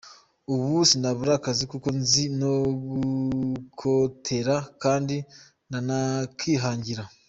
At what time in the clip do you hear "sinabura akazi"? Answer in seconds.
0.89-1.63